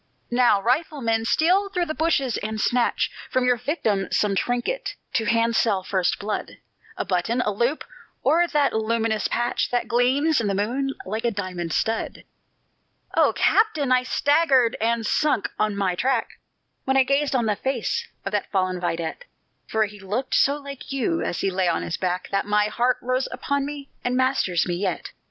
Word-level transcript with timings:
"Now, 0.31 0.59
rifleman, 0.59 1.25
steal 1.25 1.69
through 1.69 1.85
the 1.85 1.93
bushes, 1.93 2.37
and 2.37 2.59
snatch 2.59 3.11
From 3.29 3.45
your 3.45 3.57
victim 3.57 4.07
some 4.09 4.35
trinket 4.35 4.95
to 5.13 5.25
handsel 5.25 5.83
first 5.83 6.17
blood; 6.17 6.57
A 6.97 7.05
button, 7.05 7.39
a 7.41 7.51
loop, 7.51 7.83
or 8.23 8.47
that 8.47 8.73
luminous 8.73 9.27
patch 9.27 9.69
That 9.69 9.87
gleams 9.87 10.41
in 10.41 10.47
the 10.47 10.55
moon 10.55 10.95
like 11.05 11.23
a 11.23 11.29
diamond 11.29 11.71
stud!" 11.71 12.23
"O 13.15 13.31
captain! 13.33 13.91
I 13.91 14.01
staggered, 14.01 14.75
and 14.81 15.05
sunk 15.05 15.51
on 15.59 15.75
my 15.75 15.93
track, 15.93 16.29
When 16.85 16.97
I 16.97 17.03
gazed 17.03 17.35
on 17.35 17.45
the 17.45 17.55
face 17.55 18.07
of 18.25 18.31
that 18.31 18.49
fallen 18.51 18.79
vidette, 18.79 19.25
For 19.67 19.85
he 19.85 19.99
looked 19.99 20.33
so 20.33 20.57
like 20.57 20.91
you, 20.91 21.21
as 21.21 21.41
he 21.41 21.51
lay 21.51 21.67
on 21.67 21.83
his 21.83 21.97
back, 21.97 22.27
That 22.31 22.47
my 22.47 22.69
heart 22.69 22.97
rose 23.03 23.27
upon 23.31 23.67
me, 23.67 23.91
and 24.03 24.17
masters 24.17 24.65
me 24.65 24.73
yet. 24.77 25.11